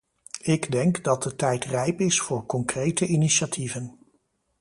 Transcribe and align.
Ik 0.41 0.71
denk 0.71 1.03
dat 1.03 1.23
de 1.23 1.35
tijd 1.35 1.65
rijp 1.65 1.99
is 1.99 2.21
voor 2.21 2.45
concrete 2.45 3.05
initiatieven. 3.07 3.99